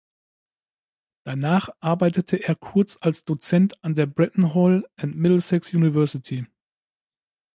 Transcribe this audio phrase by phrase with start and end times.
[1.27, 6.47] Danach arbeitete er kurz als Dozent an der "Bretton Hall and Middlesex University".